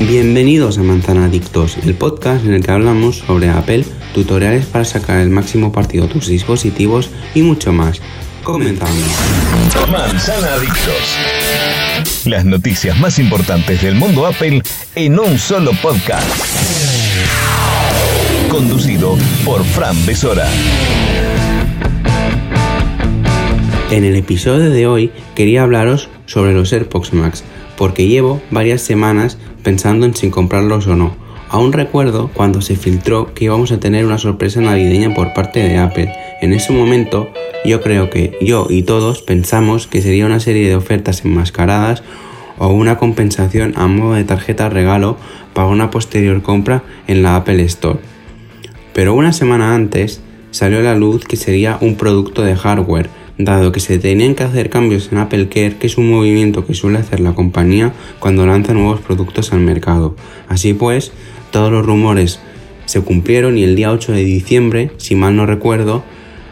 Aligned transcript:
Bienvenidos 0.00 0.78
a 0.78 0.82
Manzana 0.82 1.26
Adictos, 1.26 1.76
el 1.76 1.94
podcast 1.94 2.44
en 2.46 2.54
el 2.54 2.64
que 2.64 2.70
hablamos 2.70 3.18
sobre 3.18 3.50
Apple, 3.50 3.84
tutoriales 4.14 4.64
para 4.64 4.86
sacar 4.86 5.20
el 5.20 5.28
máximo 5.28 5.72
partido 5.72 6.06
a 6.06 6.08
tus 6.08 6.26
dispositivos 6.26 7.10
y 7.34 7.42
mucho 7.42 7.70
más. 7.70 8.00
Comenzamos. 8.42 8.96
Manzana 9.92 10.54
Adictos. 10.54 12.24
Las 12.24 12.46
noticias 12.46 12.98
más 12.98 13.18
importantes 13.18 13.82
del 13.82 13.94
mundo 13.94 14.26
Apple 14.26 14.62
en 14.94 15.18
un 15.18 15.38
solo 15.38 15.72
podcast. 15.82 16.26
Conducido 18.50 19.18
por 19.44 19.62
Fran 19.64 19.94
Besora. 20.06 20.48
En 23.90 24.04
el 24.04 24.16
episodio 24.16 24.70
de 24.70 24.86
hoy 24.86 25.12
quería 25.34 25.62
hablaros 25.62 26.08
sobre 26.24 26.54
los 26.54 26.72
AirPods 26.72 27.12
Max, 27.12 27.44
porque 27.80 28.08
llevo 28.08 28.42
varias 28.50 28.82
semanas 28.82 29.38
pensando 29.62 30.04
en 30.04 30.14
si 30.14 30.28
comprarlos 30.28 30.86
o 30.86 30.96
no. 30.96 31.16
Aún 31.48 31.72
recuerdo 31.72 32.30
cuando 32.34 32.60
se 32.60 32.76
filtró 32.76 33.32
que 33.32 33.46
íbamos 33.46 33.72
a 33.72 33.80
tener 33.80 34.04
una 34.04 34.18
sorpresa 34.18 34.60
navideña 34.60 35.14
por 35.14 35.32
parte 35.32 35.60
de 35.60 35.78
Apple. 35.78 36.12
En 36.42 36.52
ese 36.52 36.74
momento 36.74 37.30
yo 37.64 37.80
creo 37.80 38.10
que 38.10 38.36
yo 38.42 38.66
y 38.68 38.82
todos 38.82 39.22
pensamos 39.22 39.86
que 39.86 40.02
sería 40.02 40.26
una 40.26 40.40
serie 40.40 40.68
de 40.68 40.76
ofertas 40.76 41.24
enmascaradas 41.24 42.02
o 42.58 42.68
una 42.68 42.98
compensación 42.98 43.72
a 43.76 43.86
modo 43.86 44.12
de 44.12 44.24
tarjeta 44.24 44.68
regalo 44.68 45.16
para 45.54 45.68
una 45.68 45.90
posterior 45.90 46.42
compra 46.42 46.82
en 47.06 47.22
la 47.22 47.36
Apple 47.36 47.62
Store. 47.62 48.00
Pero 48.92 49.14
una 49.14 49.32
semana 49.32 49.74
antes 49.74 50.20
salió 50.50 50.80
a 50.80 50.82
la 50.82 50.96
luz 50.96 51.24
que 51.24 51.38
sería 51.38 51.78
un 51.80 51.96
producto 51.96 52.42
de 52.42 52.56
hardware 52.56 53.08
dado 53.44 53.72
que 53.72 53.80
se 53.80 53.98
tenían 53.98 54.34
que 54.34 54.44
hacer 54.44 54.70
cambios 54.70 55.10
en 55.12 55.18
Apple 55.18 55.48
Care, 55.48 55.76
que 55.78 55.86
es 55.86 55.98
un 55.98 56.10
movimiento 56.10 56.66
que 56.66 56.74
suele 56.74 56.98
hacer 56.98 57.20
la 57.20 57.32
compañía 57.32 57.92
cuando 58.18 58.46
lanza 58.46 58.74
nuevos 58.74 59.00
productos 59.00 59.52
al 59.52 59.60
mercado. 59.60 60.14
Así 60.48 60.74
pues, 60.74 61.12
todos 61.50 61.72
los 61.72 61.84
rumores 61.84 62.40
se 62.86 63.00
cumplieron 63.00 63.56
y 63.56 63.64
el 63.64 63.76
día 63.76 63.92
8 63.92 64.12
de 64.12 64.24
diciembre, 64.24 64.90
si 64.96 65.14
mal 65.14 65.36
no 65.36 65.46
recuerdo, 65.46 66.02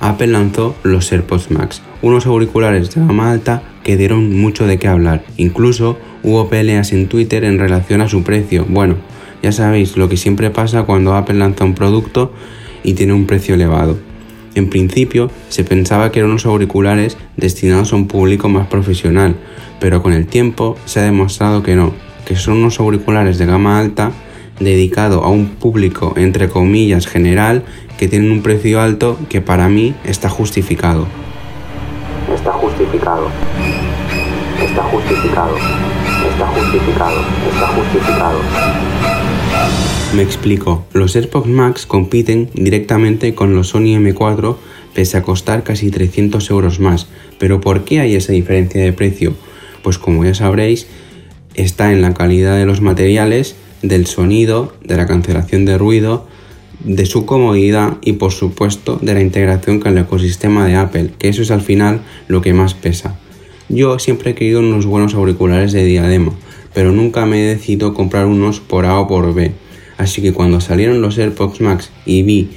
Apple 0.00 0.26
lanzó 0.28 0.74
los 0.82 1.10
AirPods 1.10 1.50
Max, 1.50 1.82
unos 2.02 2.26
auriculares 2.26 2.94
de 2.94 3.00
gama 3.00 3.30
alta 3.30 3.62
que 3.82 3.96
dieron 3.96 4.36
mucho 4.36 4.66
de 4.66 4.78
qué 4.78 4.88
hablar. 4.88 5.24
Incluso 5.36 5.98
hubo 6.22 6.48
peleas 6.48 6.92
en 6.92 7.08
Twitter 7.08 7.44
en 7.44 7.58
relación 7.58 8.00
a 8.00 8.08
su 8.08 8.22
precio. 8.22 8.66
Bueno, 8.68 8.96
ya 9.42 9.52
sabéis 9.52 9.96
lo 9.96 10.08
que 10.08 10.16
siempre 10.16 10.50
pasa 10.50 10.82
cuando 10.82 11.14
Apple 11.14 11.36
lanza 11.36 11.64
un 11.64 11.74
producto 11.74 12.32
y 12.82 12.94
tiene 12.94 13.12
un 13.12 13.26
precio 13.26 13.54
elevado. 13.54 13.96
En 14.54 14.70
principio 14.70 15.30
se 15.48 15.64
pensaba 15.64 16.12
que 16.12 16.20
eran 16.20 16.30
unos 16.30 16.46
auriculares 16.46 17.16
destinados 17.36 17.92
a 17.92 17.96
un 17.96 18.06
público 18.06 18.48
más 18.48 18.68
profesional, 18.68 19.34
pero 19.80 20.02
con 20.02 20.12
el 20.12 20.26
tiempo 20.26 20.76
se 20.84 21.00
ha 21.00 21.02
demostrado 21.02 21.62
que 21.62 21.74
no, 21.74 21.92
que 22.24 22.36
son 22.36 22.58
unos 22.58 22.78
auriculares 22.78 23.38
de 23.38 23.46
gama 23.46 23.78
alta 23.78 24.12
dedicado 24.60 25.24
a 25.24 25.30
un 25.30 25.48
público 25.48 26.14
entre 26.16 26.48
comillas 26.48 27.08
general 27.08 27.64
que 27.98 28.06
tienen 28.06 28.30
un 28.30 28.42
precio 28.42 28.80
alto 28.80 29.18
que 29.28 29.40
para 29.40 29.68
mí 29.68 29.94
está 30.04 30.28
justificado. 30.28 31.06
Está 32.32 32.52
justificado. 32.52 33.28
Está 34.62 34.82
justificado. 34.84 35.56
Está 36.30 36.46
justificado. 36.46 37.20
Está 37.52 37.66
justificado. 37.68 39.23
Me 40.14 40.22
explico, 40.22 40.86
los 40.92 41.16
AirPods 41.16 41.48
Max 41.48 41.86
compiten 41.86 42.50
directamente 42.54 43.34
con 43.34 43.54
los 43.54 43.68
Sony 43.68 43.96
M4 43.98 44.56
pese 44.94 45.16
a 45.16 45.22
costar 45.22 45.64
casi 45.64 45.90
300 45.90 46.48
euros 46.50 46.80
más. 46.80 47.08
Pero 47.38 47.60
¿por 47.60 47.84
qué 47.84 48.00
hay 48.00 48.14
esa 48.14 48.32
diferencia 48.32 48.80
de 48.80 48.92
precio? 48.92 49.34
Pues 49.82 49.98
como 49.98 50.24
ya 50.24 50.34
sabréis, 50.34 50.86
está 51.54 51.92
en 51.92 52.00
la 52.00 52.14
calidad 52.14 52.56
de 52.56 52.64
los 52.64 52.80
materiales, 52.80 53.56
del 53.82 54.06
sonido, 54.06 54.74
de 54.82 54.96
la 54.96 55.06
cancelación 55.06 55.64
de 55.64 55.76
ruido, 55.76 56.26
de 56.84 57.06
su 57.06 57.26
comodidad 57.26 57.98
y 58.02 58.14
por 58.14 58.32
supuesto 58.32 58.98
de 59.00 59.14
la 59.14 59.20
integración 59.20 59.80
con 59.80 59.92
el 59.92 60.04
ecosistema 60.04 60.66
de 60.66 60.76
Apple, 60.76 61.10
que 61.18 61.28
eso 61.28 61.42
es 61.42 61.50
al 61.50 61.60
final 61.60 62.00
lo 62.28 62.40
que 62.40 62.54
más 62.54 62.74
pesa. 62.74 63.18
Yo 63.68 63.98
siempre 63.98 64.30
he 64.30 64.34
querido 64.34 64.60
unos 64.60 64.86
buenos 64.86 65.14
auriculares 65.14 65.72
de 65.72 65.84
diadema, 65.84 66.32
pero 66.74 66.92
nunca 66.92 67.24
me 67.24 67.40
he 67.40 67.54
decidido 67.54 67.94
comprar 67.94 68.26
unos 68.26 68.60
por 68.60 68.84
A 68.84 68.98
o 69.00 69.06
por 69.06 69.32
B. 69.32 69.52
Así 69.96 70.20
que 70.20 70.32
cuando 70.32 70.60
salieron 70.60 71.00
los 71.00 71.16
AirPods 71.16 71.60
Max 71.60 71.90
y 72.04 72.22
vi 72.22 72.50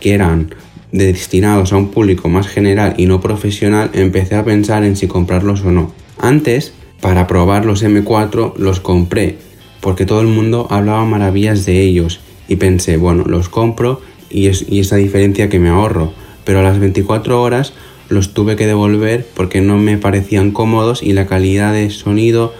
que 0.00 0.12
eran 0.14 0.54
destinados 0.90 1.72
a 1.72 1.76
un 1.76 1.90
público 1.90 2.28
más 2.28 2.48
general 2.48 2.94
y 2.98 3.06
no 3.06 3.20
profesional, 3.20 3.90
empecé 3.94 4.34
a 4.34 4.44
pensar 4.44 4.84
en 4.84 4.96
si 4.96 5.06
comprarlos 5.06 5.62
o 5.62 5.70
no. 5.70 5.92
Antes, 6.18 6.74
para 7.00 7.26
probar 7.26 7.64
los 7.64 7.82
M4, 7.82 8.56
los 8.56 8.80
compré, 8.80 9.38
porque 9.80 10.06
todo 10.06 10.20
el 10.20 10.26
mundo 10.26 10.66
hablaba 10.70 11.04
maravillas 11.04 11.64
de 11.64 11.80
ellos 11.80 12.20
y 12.48 12.56
pensé, 12.56 12.96
bueno, 12.96 13.24
los 13.26 13.48
compro 13.48 14.00
y, 14.28 14.48
es, 14.48 14.66
y 14.68 14.80
esa 14.80 14.96
diferencia 14.96 15.48
que 15.48 15.58
me 15.58 15.68
ahorro. 15.68 16.12
Pero 16.44 16.58
a 16.58 16.62
las 16.62 16.78
24 16.78 17.40
horas 17.40 17.72
los 18.08 18.34
tuve 18.34 18.56
que 18.56 18.66
devolver 18.66 19.26
porque 19.34 19.60
no 19.60 19.78
me 19.78 19.96
parecían 19.96 20.50
cómodos 20.50 21.02
y 21.02 21.12
la 21.12 21.26
calidad 21.26 21.72
de 21.72 21.88
sonido 21.90 22.52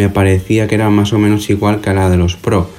me 0.00 0.08
parecía 0.08 0.66
que 0.66 0.76
era 0.76 0.88
más 0.88 1.12
o 1.12 1.18
menos 1.18 1.50
igual 1.50 1.82
que 1.82 1.90
a 1.90 1.92
la 1.92 2.08
de 2.08 2.16
los 2.16 2.34
Pro 2.34 2.70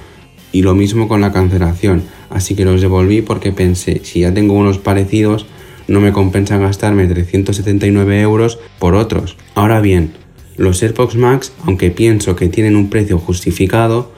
y 0.52 0.64
lo 0.64 0.74
mismo 0.74 1.08
con 1.08 1.22
la 1.22 1.32
cancelación, 1.32 2.02
así 2.32 2.56
que 2.56 2.66
los 2.66 2.82
devolví 2.82 3.22
porque 3.22 3.52
pensé, 3.52 4.02
si 4.04 4.22
ya 4.22 4.34
tengo 4.34 4.56
unos 4.56 4.80
parecidos, 4.80 5.46
no 5.88 6.02
me 6.02 6.14
compensa 6.14 6.58
gastarme 6.58 7.06
379 7.06 8.22
euros 8.22 8.58
por 8.80 8.96
otros. 8.96 9.38
Ahora 9.54 9.82
bien, 9.82 10.14
los 10.58 10.82
AirPods 10.82 11.16
Max, 11.16 11.54
aunque 11.68 11.92
pienso 11.92 12.36
que 12.36 12.50
tienen 12.50 12.76
un 12.76 12.90
precio 12.90 13.20
justificado, 13.20 14.12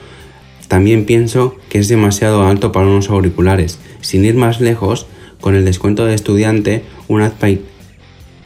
también 0.69 1.03
pienso 1.03 1.57
que 1.67 1.79
es 1.79 1.89
demasiado 1.89 2.47
alto 2.47 2.71
para 2.71 2.87
unos 2.87 3.09
auriculares. 3.09 3.79
Sin 3.99 4.23
ir 4.23 4.35
más 4.35 4.61
lejos, 4.61 5.07
con 5.41 5.55
el 5.55 5.65
descuento 5.65 6.05
de 6.05 6.13
estudiante, 6.13 6.83
un 7.09 7.21
AdPay. 7.21 7.59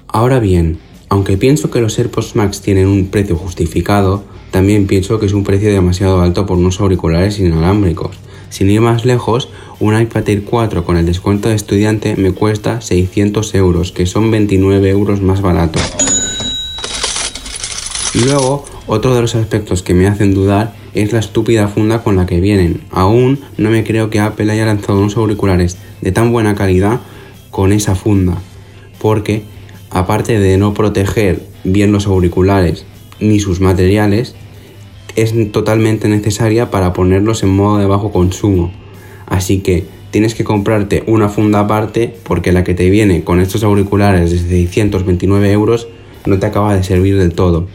Ahora 0.07 0.39
bien, 0.39 0.79
aunque 1.09 1.37
pienso 1.37 1.71
que 1.71 1.81
los 1.81 1.97
AirPods 1.97 2.35
Max 2.35 2.61
tienen 2.61 2.87
un 2.87 3.07
precio 3.07 3.35
justificado, 3.35 4.23
también 4.51 4.87
pienso 4.87 5.19
que 5.19 5.25
es 5.25 5.33
un 5.33 5.43
precio 5.43 5.71
demasiado 5.71 6.21
alto 6.21 6.45
por 6.45 6.57
unos 6.57 6.79
auriculares 6.79 7.39
inalámbricos. 7.39 8.17
Sin 8.49 8.69
ir 8.69 8.81
más 8.81 9.05
lejos, 9.05 9.49
un 9.79 9.99
iPad 9.99 10.29
Air 10.29 10.43
4 10.43 10.85
con 10.85 10.97
el 10.97 11.05
descuento 11.05 11.49
de 11.49 11.55
estudiante 11.55 12.15
me 12.15 12.31
cuesta 12.31 12.81
600 12.81 13.53
euros, 13.55 13.91
que 13.91 14.05
son 14.05 14.31
29 14.31 14.89
euros 14.89 15.21
más 15.21 15.41
barato. 15.41 15.79
Y 18.13 18.19
luego, 18.19 18.65
otro 18.87 19.13
de 19.13 19.21
los 19.21 19.35
aspectos 19.35 19.83
que 19.83 19.93
me 19.93 20.07
hacen 20.07 20.33
dudar 20.33 20.73
es 20.93 21.13
la 21.13 21.19
estúpida 21.19 21.67
funda 21.67 22.03
con 22.03 22.15
la 22.15 22.25
que 22.25 22.39
vienen. 22.39 22.81
Aún 22.89 23.39
no 23.57 23.69
me 23.69 23.83
creo 23.83 24.09
que 24.09 24.19
Apple 24.19 24.51
haya 24.51 24.65
lanzado 24.65 24.97
unos 24.97 25.17
auriculares 25.17 25.77
de 26.01 26.11
tan 26.11 26.31
buena 26.31 26.55
calidad 26.55 27.01
con 27.51 27.73
esa 27.73 27.95
funda, 27.95 28.37
porque 28.99 29.43
aparte 29.89 30.39
de 30.39 30.57
no 30.57 30.73
proteger 30.73 31.41
bien 31.63 31.91
los 31.91 32.07
auriculares 32.07 32.85
ni 33.19 33.39
sus 33.39 33.59
materiales, 33.61 34.35
es 35.15 35.33
totalmente 35.51 36.07
necesaria 36.07 36.69
para 36.69 36.93
ponerlos 36.93 37.41
en 37.43 37.49
modo 37.49 37.79
de 37.79 37.87
bajo 37.87 38.11
consumo. 38.11 38.71
Así 39.25 39.59
que 39.59 39.85
tienes 40.11 40.35
que 40.35 40.43
comprarte 40.43 41.03
una 41.07 41.29
funda 41.29 41.61
aparte 41.61 42.13
porque 42.23 42.51
la 42.51 42.63
que 42.63 42.73
te 42.73 42.89
viene 42.89 43.23
con 43.23 43.39
estos 43.39 43.63
auriculares 43.63 44.31
de 44.31 44.37
629 44.37 45.51
euros 45.51 45.87
no 46.25 46.39
te 46.39 46.45
acaba 46.45 46.75
de 46.75 46.83
servir 46.83 47.17
del 47.17 47.33
todo. 47.33 47.67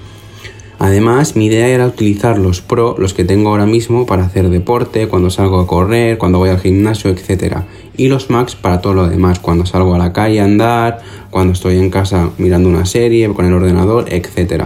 Además, 0.82 1.37
mi 1.37 1.47
idea 1.47 1.69
era 1.69 1.87
utilizar 1.87 2.41
los 2.41 2.60
Pro, 2.60 2.97
los 2.98 3.15
que 3.15 3.25
tengo 3.25 3.50
ahora 3.50 3.66
mismo, 3.66 4.04
para 4.04 4.25
hacer 4.25 4.48
deporte, 4.50 5.06
cuando 5.06 5.31
salgo 5.31 5.60
a 5.60 5.66
correr, 5.69 6.19
cuando 6.19 6.38
voy 6.38 6.50
al 6.50 6.59
gimnasio, 6.59 7.09
etc. 7.09 7.59
Y 7.97 8.09
los 8.09 8.31
Max 8.31 8.56
para 8.56 8.81
todo 8.81 8.92
lo 8.92 9.06
demás, 9.06 9.38
cuando 9.38 9.65
salgo 9.65 9.94
a 9.94 9.98
la 9.98 10.12
calle 10.12 10.41
a 10.41 10.44
andar, 10.44 10.98
cuando 11.31 11.53
estoy 11.53 11.78
en 11.78 11.88
casa 11.88 12.31
mirando 12.37 12.69
una 12.69 12.84
serie, 12.84 13.32
con 13.32 13.47
el 13.47 13.53
ordenador, 13.53 14.06
etc. 14.12 14.65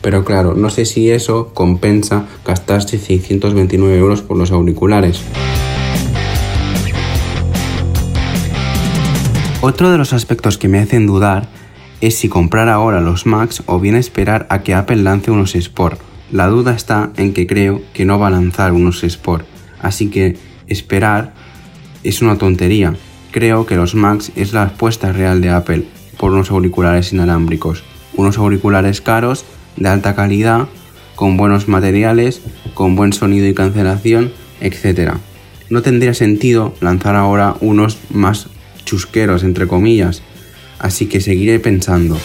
Pero 0.00 0.24
claro, 0.24 0.54
no 0.54 0.70
sé 0.70 0.84
si 0.84 1.10
eso 1.10 1.50
compensa 1.54 2.26
gastarse 2.46 2.96
629 2.96 3.98
euros 3.98 4.22
por 4.22 4.36
los 4.36 4.52
auriculares. 4.52 5.24
Otro 9.60 9.90
de 9.90 9.98
los 9.98 10.12
aspectos 10.12 10.56
que 10.56 10.68
me 10.68 10.78
hacen 10.78 11.08
dudar 11.08 11.48
es 12.00 12.16
si 12.16 12.28
comprar 12.28 12.68
ahora 12.68 13.00
los 13.00 13.26
Max 13.26 13.62
o 13.66 13.80
bien 13.80 13.96
esperar 13.96 14.46
a 14.50 14.62
que 14.62 14.74
Apple 14.74 15.02
lance 15.02 15.30
unos 15.30 15.54
Sport. 15.54 16.00
La 16.30 16.46
duda 16.46 16.74
está 16.74 17.10
en 17.16 17.32
que 17.32 17.46
creo 17.46 17.82
que 17.92 18.04
no 18.04 18.18
va 18.18 18.28
a 18.28 18.30
lanzar 18.30 18.72
unos 18.72 19.02
Sport, 19.02 19.46
así 19.80 20.08
que 20.08 20.36
esperar 20.66 21.32
es 22.04 22.22
una 22.22 22.38
tontería. 22.38 22.94
Creo 23.30 23.66
que 23.66 23.76
los 23.76 23.94
Max 23.94 24.32
es 24.36 24.52
la 24.52 24.64
apuesta 24.64 25.12
real 25.12 25.40
de 25.40 25.50
Apple 25.50 25.84
por 26.18 26.32
unos 26.32 26.50
auriculares 26.50 27.12
inalámbricos, 27.12 27.84
unos 28.14 28.38
auriculares 28.38 29.00
caros 29.00 29.44
de 29.76 29.88
alta 29.88 30.14
calidad, 30.14 30.68
con 31.14 31.36
buenos 31.36 31.68
materiales, 31.68 32.42
con 32.74 32.94
buen 32.94 33.12
sonido 33.12 33.46
y 33.46 33.54
cancelación, 33.54 34.32
etc. 34.60 35.14
No 35.68 35.82
tendría 35.82 36.14
sentido 36.14 36.74
lanzar 36.80 37.16
ahora 37.16 37.56
unos 37.60 37.98
más 38.10 38.48
chusqueros, 38.84 39.42
entre 39.42 39.66
comillas, 39.66 40.22
así 40.78 41.06
que 41.06 41.20
seguiré 41.20 41.58
pensando. 41.60 42.18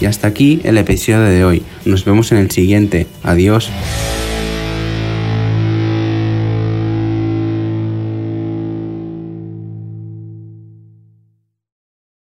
Y 0.00 0.06
hasta 0.06 0.26
aquí 0.26 0.60
el 0.64 0.76
episodio 0.78 1.20
de 1.20 1.44
hoy. 1.44 1.62
Nos 1.84 2.04
vemos 2.04 2.32
en 2.32 2.38
el 2.38 2.50
siguiente. 2.50 3.06
Adiós. 3.22 3.70